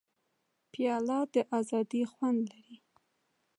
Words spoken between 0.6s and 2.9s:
پیاله د ازادۍ خوند لري.